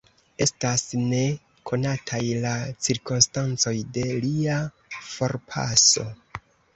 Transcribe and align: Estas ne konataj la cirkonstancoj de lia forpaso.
Estas 0.43 0.83
ne 1.09 1.17
konataj 1.71 2.21
la 2.45 2.53
cirkonstancoj 2.85 3.73
de 3.99 4.07
lia 4.23 4.57
forpaso. 5.11 6.07